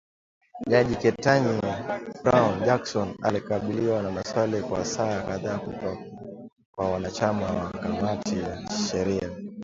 Jaji 0.69 0.95
Ketanji 0.95 1.61
Brown 2.23 2.65
Jackson, 2.65 3.15
alikabiliwa 3.21 4.03
na 4.03 4.11
maswali 4.11 4.61
kwa 4.61 4.85
saa 4.85 5.21
kadhaa 5.23 5.57
kutoka 5.59 5.97
kwa 6.71 6.91
wanachama 6.91 7.45
wa 7.45 7.71
kamati 7.71 8.39
ya 8.39 8.69
sheria. 8.91 9.29